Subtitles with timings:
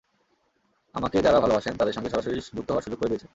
[0.95, 3.27] আমাকে যাঁরা ভালোবাসেন, তাঁদের সঙ্গে সরাসরি যুক্ত হওয়ার সুযোগ করে দিয়েছে।